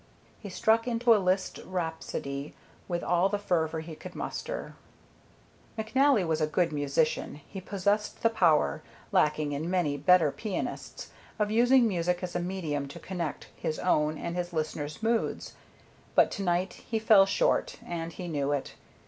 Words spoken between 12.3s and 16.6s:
a medium to connect his own and his listener's moods; but to